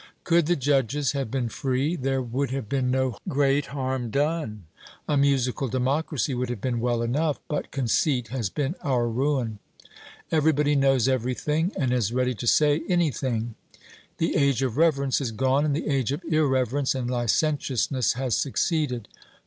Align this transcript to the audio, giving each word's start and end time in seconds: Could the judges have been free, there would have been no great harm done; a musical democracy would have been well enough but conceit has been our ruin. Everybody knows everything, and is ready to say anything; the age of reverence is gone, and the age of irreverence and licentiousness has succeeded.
Could 0.23 0.47
the 0.47 0.55
judges 0.55 1.11
have 1.11 1.29
been 1.29 1.47
free, 1.47 1.95
there 1.95 2.23
would 2.23 2.49
have 2.49 2.67
been 2.67 2.89
no 2.89 3.19
great 3.29 3.67
harm 3.67 4.09
done; 4.09 4.63
a 5.07 5.15
musical 5.15 5.67
democracy 5.67 6.33
would 6.33 6.49
have 6.49 6.59
been 6.59 6.79
well 6.79 7.03
enough 7.03 7.39
but 7.47 7.69
conceit 7.69 8.29
has 8.29 8.49
been 8.49 8.73
our 8.81 9.07
ruin. 9.07 9.59
Everybody 10.31 10.73
knows 10.73 11.07
everything, 11.07 11.71
and 11.77 11.91
is 11.93 12.11
ready 12.11 12.33
to 12.33 12.47
say 12.47 12.81
anything; 12.89 13.53
the 14.17 14.35
age 14.35 14.63
of 14.63 14.75
reverence 14.75 15.21
is 15.21 15.29
gone, 15.29 15.65
and 15.65 15.75
the 15.75 15.87
age 15.87 16.11
of 16.11 16.23
irreverence 16.23 16.95
and 16.95 17.07
licentiousness 17.07 18.13
has 18.13 18.35
succeeded. 18.35 19.07